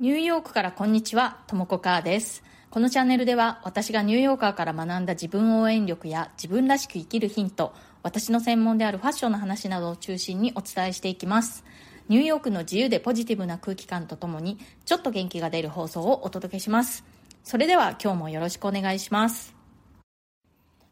[0.00, 2.42] ニューヨークからこんにちは、ともこかーです。
[2.70, 11.64] このチャンネルでは私がニューヨーカーから学んだ自分応援力や自分らしく生きるヒント、私の専門であるファッションの話などを中心にお伝えしていきます。
[12.08, 17.04] ニューヨークの自由でポジティブな空気感とともにちょっと元気が出る放送をお届けします。
[17.44, 19.54] それでは今日もよろしくお願いします。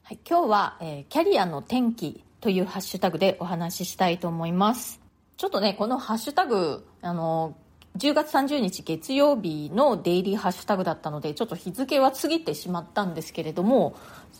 [0.02, 5.00] はい、今日は、えー、キャリアの転機というハッシュタグでお話ししたいと思います。
[5.38, 7.56] ちょっとね、このハッシュタグ、あの、
[7.96, 13.96] 10月30日月曜日のデイリーハッシュタグだったのでちょっと日付は過ぎてしまったんですけれども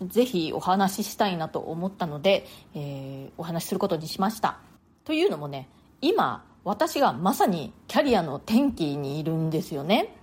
[0.07, 4.59] ぜひお話ししたいなと思ったので、えー、お話しすることにしました。
[5.05, 5.69] というのもね
[6.01, 10.15] 今私がまさにキャリアの転機にいるんですよね。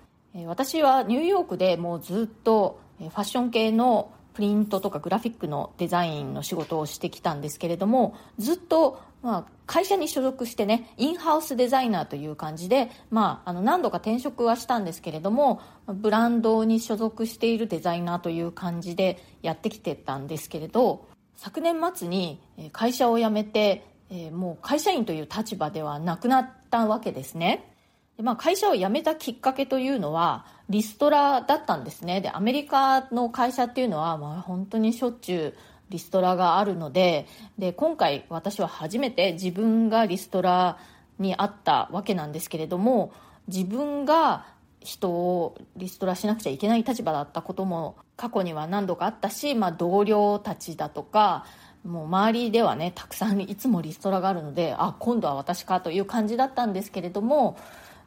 [0.46, 22.40] 私はニューヨークでもうずっとファッション系のプリントとかグラフィックのデザインの仕事をしてきたんですけれどもずっとまあ、会社に所属してねインハウスデザイナーという感じで、まあ、あの何度か転職はしたんですけれどもブランドに所属しているデザイナーという感じでやってきてたんですけれど昨年末に
[22.72, 27.74] 会社を辞めて、えー、もう会社員という立場ではなくなったわけですね。
[28.18, 32.22] で、まあ、会社を辞めたきっかけというのはリストラだったんですね。
[32.22, 35.54] でアメリカの会社っていうのは、まあ、本当にしょっちゅう
[35.90, 40.78] リストラがあるのでで今回私は初めて自分がリストラ
[41.20, 43.14] にあったわけなんですけれども
[43.48, 44.46] 自分が
[44.82, 51.46] 人をリストラしなくちゃいけない立場だったことも過去には何度かあったし、まあ、同僚たちだとか
[51.84, 57.58] もう周りではねたくさんいつもリストラがあるのであ今度は私かという感じだったんですけれども、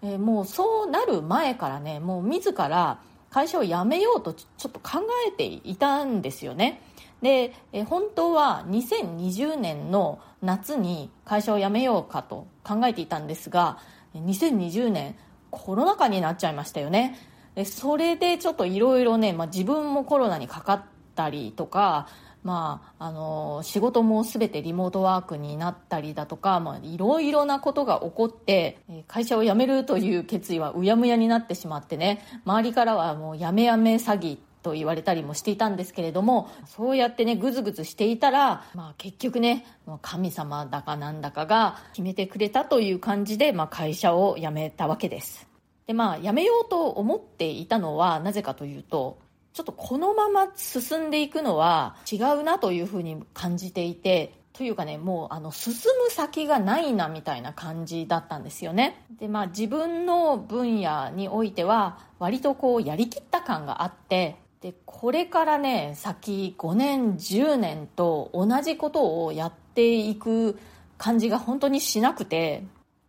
[0.03, 6.81] えー、もうそうなる前からねもう自ら会社を辞めようとちょっと考えていたんですよね。
[7.23, 13.79] で、え本当は2020年の夏に会社を辞めようかと考えていたんですが
[14.15, 15.17] 2020年
[15.51, 17.19] コロナ禍になっちゃいましたよね。
[17.55, 20.83] でそれでちょっといろいろね、まあ、自分もコロナにかかっ
[21.17, 22.09] たりとか
[22.45, 39.65] まあ、あの仕事も全てリモートワークになったりだとかいろいろなことが起こって会社を辞めるという決意はうやむやになってしまってね周りからはもうやめやめ詐欺と言われたりもしていたんですけれどもそうやってねぐずぐずしていたら、まあ、結局ね
[40.03, 45.49] 神様だかなんだかが決めてくれたという感じで、まあ、会社を辞めたわけです。
[45.87, 49.19] でまあ辞めようと思っていたのはなぜかというと
[49.55, 55.73] ちょっとこのまま進んでいくのは違うなというふうに感じていてというかねもうあの進
[56.05, 59.07] む先がないなみたいな感じだったんですよね。
[59.19, 70.59] でまあ自分の分野においては割とこうやりきった感があってでこれからね先5年10年と同じことをやっていく
[70.97, 72.65] 感じが本当にしなくて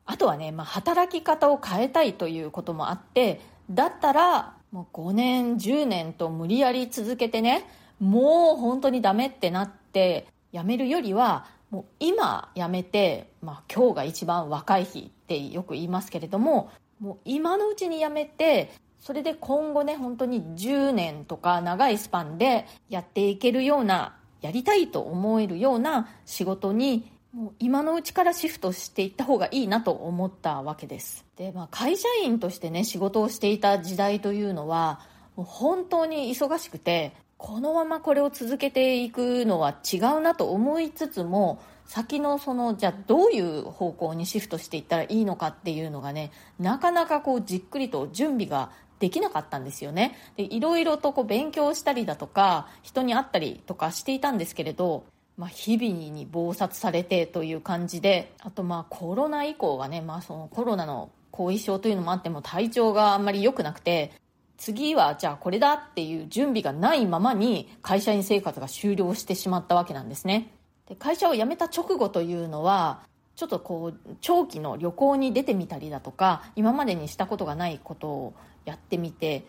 [0.05, 7.65] あとはね、まあ、働き方を変えたいということもあってだったらもう5年10年と無理やり続けてね
[7.99, 31.25] もう本当にダメってなって辞めるよりはもう今辞めて、まあ、今日が一番若い日ってよく言いますけれどももう今のうちに辞めてそれで今後ね本当に10年とか長いスパンでやっていけるようなやりたいと思えるような仕事にもう今のうちからシフトしていった方がいいなと思ったわけです。
[31.35, 35.01] で、まあ、会社員としてね仕事をしていた時代というのは
[35.35, 50.15] もう本当に忙しくてこのままこれを続けていくのは違うなと思いつつも先のそのじゃあどういう方向にシフトしていったらいいのかっていうのがねなかなかこうじっくりと準備ができなかったんですよね。
[50.35, 55.05] でいろいろとこう勉強したりだとか人に会ったりとかしていたんですけれど、
[55.37, 64.11] まあ、日々に忙殺されてという感じであとまあコロナ以降はね、まあ、そのコロナの後遺症というのもあっても体調があんまり良くなくて
[64.57, 70.51] 次はじゃあこれだっていう準備がないままに会社員生活が終了してしまったわけなんですね。
[70.89, 73.01] で会社を辞めた直後というのは
[73.37, 78.33] ちょっとこう長期の旅行に出てみたりだとか今までにしたことがないことを
[78.65, 79.45] やってみて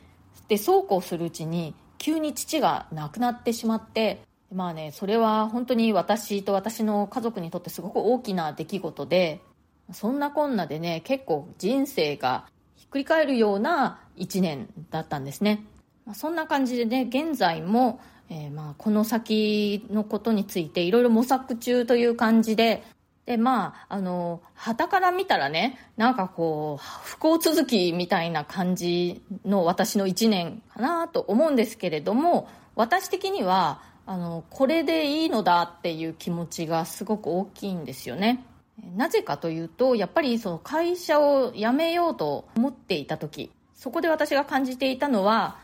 [0.49, 4.23] でそうこうするうちに急に父が亡くなってしまって
[4.53, 9.41] まあねそれは本当に私と私の家族にとってすごく大きな出来事で
[9.93, 12.47] そんなこんなでね結構人生が
[12.77, 15.65] ひっくり返るような1年だったんですね、
[16.07, 22.83] ま、そんな感じでね現在も、えー、まあこの先のことについていろいろ模索中という感じで
[23.27, 38.45] で、まあ、あの、旗から見たらね、なんかこう、不幸続きみたいな感じの私の1年かなと思うんですけれども、私的には、あの、これでいいのだっていう気持ちがすごく大きいんですよね。
[38.97, 43.51] なぜかというと、やっぱりその会社を辞めようと思っていた時、
[43.81, 45.57] そこで私が感じていたのは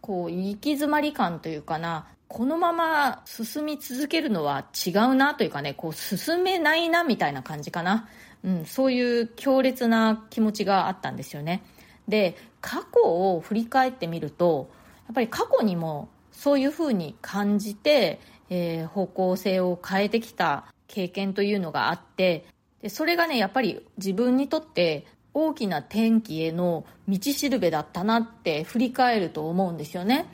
[0.00, 8.08] こう行き詰まり感というかなこのまま進み続けるのは違うなというかねこう進めないなみたいな感じかな、
[8.42, 11.62] うん、そういう強烈な気持ちがあったんですよね。
[12.08, 14.68] で過去を振り返ってみると
[15.06, 18.18] やっぱり過去にもそういうふうに感じて、
[18.50, 22.46] えー、方向性を変えてきた経験というのがあって
[22.82, 30.26] でそれがねやっぱり自分にとって大きな転機への道しるべだったなって振り返ると思うんですよね。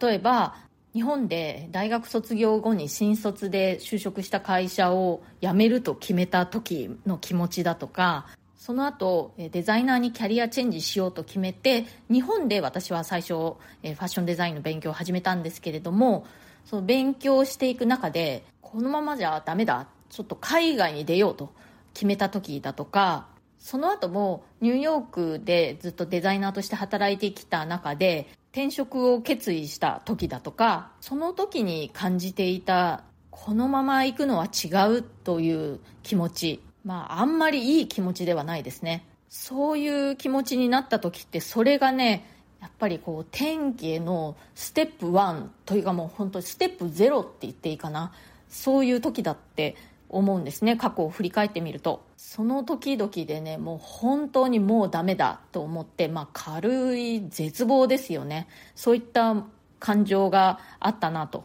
[0.00, 0.56] 例えば
[0.98, 16.26] 日本で大学卒業後に新卒で就職した会社を辞めると決めた時の気持ちだとかその後デザイナーにキャリアチェンジしようと決めて日本で私は最初ファッションデザインの勉強を始めたんですけれども
[16.64, 21.52] その勉強していく中でこのままじゃダメだちょっと海外に出ようと
[21.94, 23.28] 決めた時だとか
[23.60, 34.68] その後もニューヨークでずっとデザイナーとして働いてきた中で転職を決意した時だとかその時に感じていたこのまま行くのは違
[34.98, 39.04] うという気持ちまあ、あんまりいい気持ちではないですね。
[39.28, 42.24] そういう気持ちになった時って、それがね、
[42.62, 48.12] やっぱりこう、天気へのステップ1というかもう本当にステップ0って言っていいかな。
[48.48, 49.76] そういう時だって
[50.08, 50.76] 思うんですね。
[50.76, 52.04] 過去を振り返ってみると。
[52.16, 58.48] その時々でね、もう本当にもうダメだと思って、まあ軽い絶望ですよね。
[58.74, 59.44] そういった
[59.78, 61.44] 感情があったなと。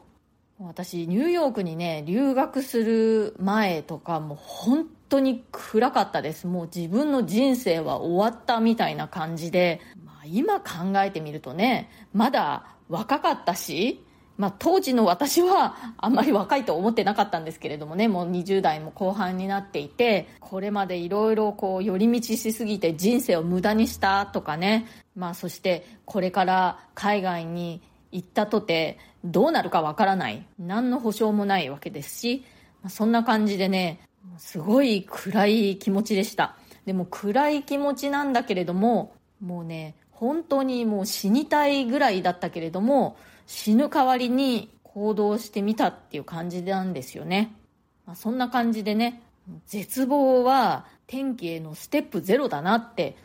[0.59, 14.02] 私、ニューヨークにね、留学する前とか、もう本当に暗かったですもう自分の人生は終わったみたいな感じで、まあ、今考えてみるとねまだ若かったし
[14.37, 18.07] まあ、当時の私はあんまり若いと思ってなかったんですけれどもね。
[18.07, 27.81] もう20代も後半になっていてこれまでいろいろこう寄り道しすぎて人生を無駄にしたとかね、まあ、そしてこれから海外に
[28.11, 30.45] 行ったとてどうなるかわからない。
[30.57, 32.45] 何の保証もないわけですし、
[32.81, 33.99] まあ、そんな感じでね
[34.37, 36.55] すごい暗い気持ちでした。
[36.85, 47.55] でも暗い気持ちなんだけれども、もうね、本当にもう死にたいぐらいだったけれども、死ぬ代わりに行動してみたっていう感じなんですよね。
[48.05, 49.21] まあ、そんな感じでね、
[49.67, 53.17] 絶望は天気へのステップゼロだなって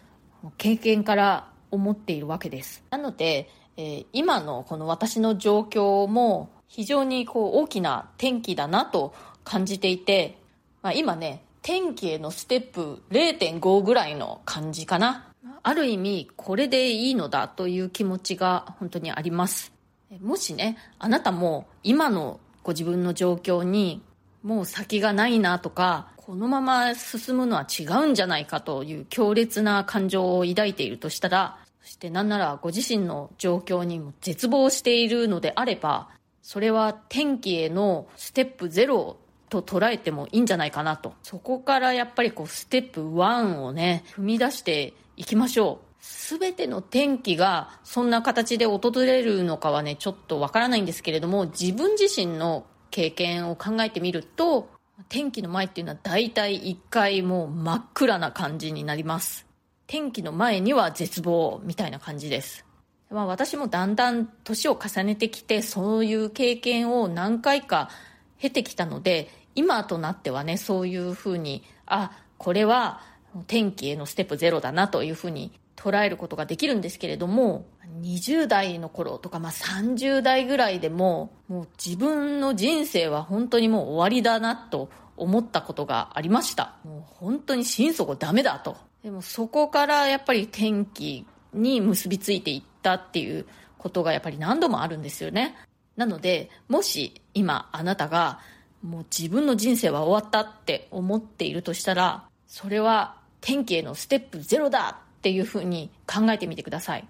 [0.56, 2.82] 経験から思っているわけです。
[2.91, 10.38] なので、えー、今のこの私の状況も非常にこう大きな転機だなと感じていて、
[10.82, 15.26] まあ、今ね、天気へのステップ0.5ぐらいの感じかな。
[15.62, 19.78] ある意味、これでいいのだという気持ちが本当にあります。
[20.20, 24.02] もしね、あなたも今のご自分の状況に
[24.43, 36.08] もう先がないなとか、このまま進むのは違うんじゃないかという強烈な感情を抱いているとしたら、そしてなんならご自身の状況にも絶望しているのであれば、
[36.43, 39.16] それは天気へのステップゼロ
[39.49, 41.14] と捉えてもいいんじゃないかなと。
[41.22, 45.88] そこからやっぱりこうステップ1をね、踏み出していきましょう。
[46.00, 54.71] すべての天気がそんな形で訪れるのかはね、ちょっとわからないんですけれども、自分自身の経験を考えてみると、
[55.09, 59.47] 天気の前っていうのは大体一回もう真っ暗な感じになります。
[59.87, 62.65] 天気の前には絶望みたいな感じです。
[63.11, 67.91] まあ私もだんだん年を重ねてきて、そういう経験を何回か
[68.39, 73.01] 経てきたので、今となってはね、そういうふうに、あ、これは
[73.46, 77.67] 天気へのステップゼロだなというふうに捉えることができるんですけれども、
[78.03, 86.75] 20代の頃とか、まあ、30代ぐらいでも、もう自分の人生は本当にもう終わりだなと思ったことがありました。
[86.85, 88.77] もう本当に心底ダメだと。
[89.05, 93.47] でもそこからやっぱり天気に結びついていったっていう
[93.79, 95.55] ことがやっぱり何度もあるんですよね。
[95.94, 98.41] なので、もし今あなたが
[98.82, 107.06] もう自分の人生は終わったって思っているとしたら、それは天気へのステップゼロだっていうふうに考えてみてください。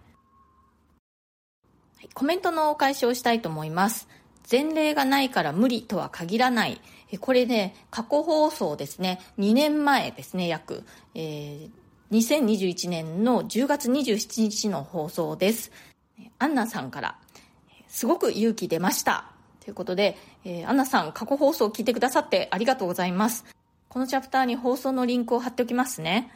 [2.15, 4.09] コメントのお返しをしたいと思います。
[4.51, 6.81] 前例がないから無理とは限らない。
[7.21, 10.85] これね、過去放送ですね、2年前ですね、約。
[11.15, 15.71] えー、2021年の10月27日の放送です。
[16.39, 17.19] アンナさんから、
[17.89, 19.27] すごく勇気出ました。
[19.61, 23.45] ということで、えー、アンナさん、過去放送を聞いてくださってありがとうございます。
[23.89, 26.33] このチャプターに放送のリンクを貼っておきますね。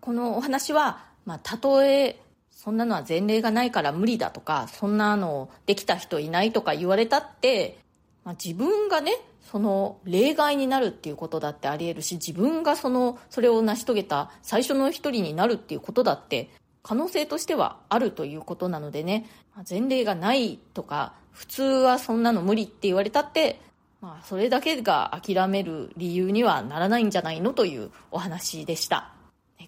[0.00, 7.78] このお話は、まあ、たとえ、そんなのは前例がないから無理だとか、そんなのできた人いないとか言われたって、
[8.24, 9.12] まあ、自分がね、
[9.50, 16.50] その例外になるっていうことだってあり得るし、自分がその、それを成し遂げた最初の一人になるっていうことだって
[16.82, 19.28] 可能性としてはあるということなのでね
[19.68, 23.60] 前例がないとか普通はそんなの無理って言われたって
[24.00, 29.15] まあ、それだけが諦める理由にはならないんじゃないのというお話でした。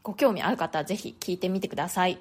[0.08, 2.18] ご興味ある方はぜひ聞いてみてください。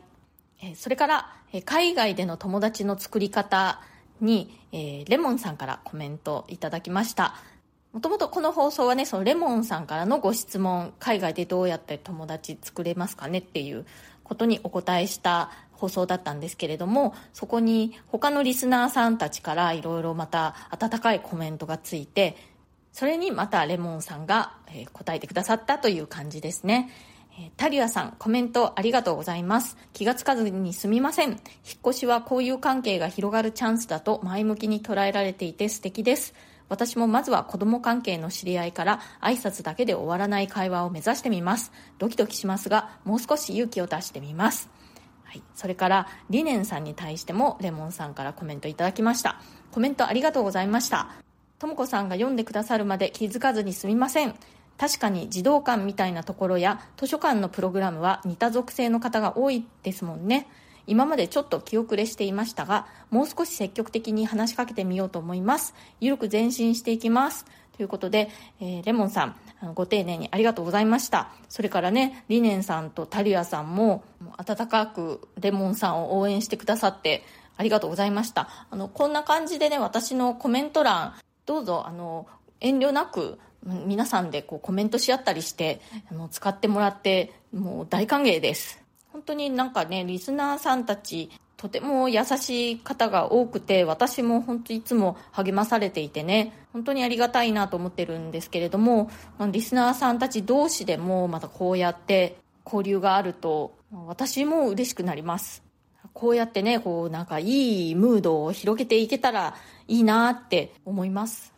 [0.76, 3.80] それから、海外での友達の作り方
[4.20, 7.36] に、レモンさんからコメントいただきました。
[7.94, 13.86] もともとこの放送はね、そのレモンさんからのご質問、海外でどうやって友達作れますかねっていう
[14.26, 22.36] ことにお答えした放送だったんですけれども、そこに他のリスナーさんたちからいろいろまた温かいコメントがついて、
[22.92, 24.58] それにまたレモンさんが
[24.92, 26.92] 答えてくださったという感じですね。
[27.56, 29.78] タリアさん、コメントありがとうございます。
[29.94, 31.30] 気がつかずにすみません。
[31.30, 31.40] 引っ
[31.88, 36.34] 越しは交友関係が広がるチャンスだと前向きに捉えられていて素敵です。
[36.70, 41.72] 私もまずは子供関係の知り合いから挨拶だけで終わらない会話を目指してみます。
[41.98, 44.70] ドキドキしますが、もう少し勇気を出してみます。
[45.28, 49.42] はい、それからリネンさんに対してもレモンさんからコメントいただきました
[49.72, 51.10] コメントありがとうございました
[51.60, 54.36] とも子さんが読んでくださるまで気づかずにすみません
[54.78, 60.48] 確かに児童館みたいなところや図書館のプログラムは似た属性の方が多いですもんね
[60.86, 67.46] 今までちょっと気遅れしていましたがもう少し積極的に話しかけてみようと思いますゆるく前進していきます
[67.78, 68.30] ということで、
[68.60, 69.36] えー、レモンさん、
[69.76, 71.30] ご丁寧にありがとうございました。
[71.48, 74.04] それからね、リネンさんとタリアさんも、
[74.36, 77.24] 温かくレモンさんを応援してくださって、
[77.56, 78.50] ありがとうございました。
[78.72, 81.14] あの、こんな感じでね、私のコメント欄、
[81.46, 82.26] どうぞ、あの、
[82.62, 88.82] 遠慮なく、皆さんでこうコメントし合ったりして、あの、使ってもらって、もう大歓迎です。
[89.12, 99.10] 本当になんかね、リスナーさんたち、とても優しい方が多くて、私も本当いつも励まされていてね、本当にありがたいなと思ってるんですけれども、
[99.52, 105.64] リスナーさんたち同士でもまたこうやって交流があると、私も嬉しくなります。
[106.14, 109.56] こうやってね、こうなんかいいムードを広げていけたら
[109.88, 111.57] いいなって思います。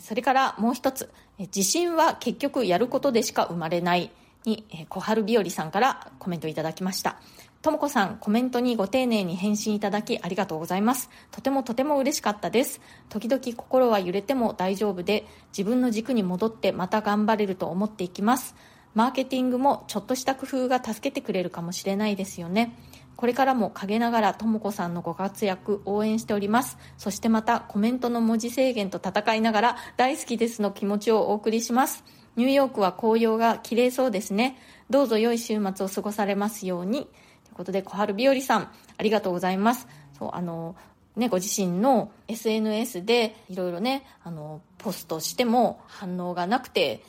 [0.00, 4.10] それからもう一つ、自信は結局やることでしか生まれない
[4.44, 7.18] に、小春日和さんからコメントいただきました。
[7.60, 11.10] ともこさん、コメントにご丁寧に返信いただきありがとうございます。
[11.32, 12.80] とてもとても嬉しかったです。
[13.08, 18.54] 時々心は揺れても大丈夫で、自分の軸に戻ってまた頑張れると思っていきます。
[18.94, 22.74] マーケティングもちょっとした工夫が助けてくれるかもしれないですよね。
[23.18, 26.78] これからも陰ながらともこさんのご活躍応援しております。
[26.96, 32.04] そしてまたコメントの文字制限と戦いながら大好きですの気持ちをお送りします。
[32.36, 34.56] ニューヨークは紅葉が綺麗そうですね。
[34.88, 37.08] どうぞ良い週末を過ごされますように
[37.44, 37.54] という。
[37.58, 40.76] ことで小春日和さんありがとうございますそうあの
[41.16, 47.02] ね、ご自身の SNS でいろいろねあのポストしても反応がなくて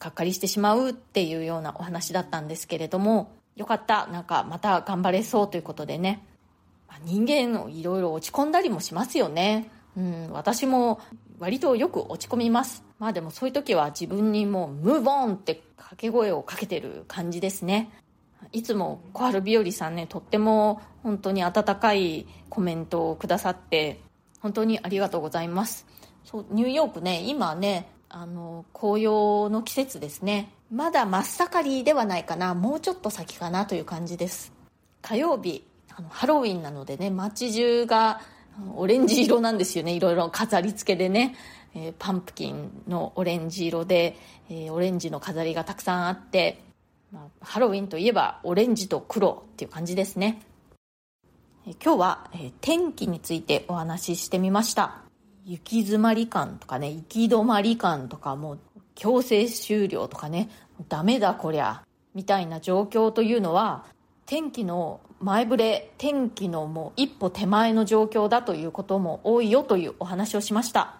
[0.00, 6.26] がっかりしてしまうっていうようなお話だったんですけれどもよかったなんかまた頑張れそうということでね。
[7.04, 9.70] 人間いろいろ落ち込んだりもしますよね。
[9.96, 11.00] うん私も
[11.38, 12.84] 割とよく落ち込みます。
[12.98, 17.90] まあでもそういう時は自分にもうムーブオンって掛け声をかけてる感じですね。
[18.52, 24.00] いつも小春日和さんねとっても本当に温かいコメントをくださって
[24.40, 25.86] 本当にありがとうございます。
[26.24, 30.50] そうニューヨークね今ねあの紅葉の季節ですね。
[30.72, 34.52] まだ真っ盛りではないかなもうちょっと先かなという感じです
[35.02, 35.64] 火曜日
[35.94, 38.20] あのハロウィンなのでね街中が
[38.74, 41.36] オレンジ色なんですよねいろいろ飾り付けでね、
[41.74, 44.16] えー、パンプキンのオレンジ色で、
[44.48, 46.62] えー、オレンジの飾りがたくさんあって
[47.12, 50.40] まあ、ハロウィンといえばオレンジと黒っていう感じですね。
[51.66, 55.02] え今日は、え、天気についてお話ししてみました。
[55.44, 58.56] 行き詰まり感とかね、行き止まり感とかも
[58.94, 60.48] 強制終了とかね、
[60.88, 61.82] ダメだこりゃ、
[62.14, 63.84] みたいな状況というのは、
[64.26, 70.96] 天気の前触れ、天気のもう一歩手前の状況だということも多いよというお話をしました。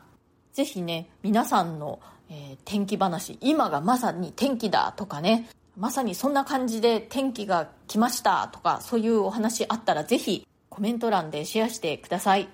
[0.53, 12.49] ぜひね、皆さんの、えー、天気話、今がまさに天気だとかね、まさにそんな感じで天気が来ましたとかそういうお話あったらぜひコメント欄でシェアしてください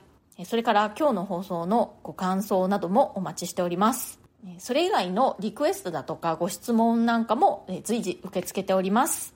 [0.44, 4.20] それから今日の放送のご感想などもお待ちしております
[4.58, 9.34] それ以外のリクエストだとかご質問なんかも随時受け付けております。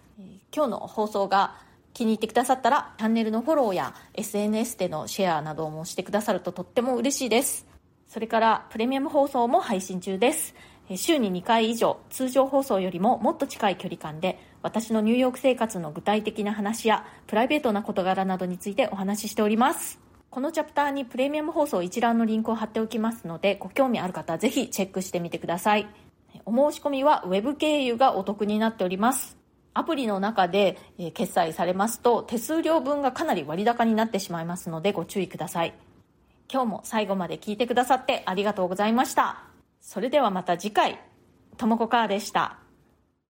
[0.55, 1.57] 今日の放送が
[1.95, 7.67] 気に入ってくださったらチャンネルのフォローや SNS でのシェアなどもしてくださるととっても嬉しいです。
[8.09, 10.55] それからプレミアム放送も配信中です。
[10.97, 20.02] 週に2回以上通常放送よりももっと近い距離感で私のニューヨーク生活の具体的な話やプライベートな事柄などについてお話ししております。
[20.33, 25.87] このチャプターにプレミアム放送一覧のリンクを貼っておきますのでご興味ある方はぜひチェックしてみてください
[26.47, 29.37] お申し込みは Web 経由がお得になっております
[29.75, 30.79] アプリの中で
[31.13, 35.75] 決済されますと手数料分がかなり割高になってしまいますのでご注意ください。
[36.53, 39.45] 今日も最後まで聞いてくださってありがとうございました。
[39.81, 41.01] それではまた次回、
[41.57, 42.62] ともこかーでした。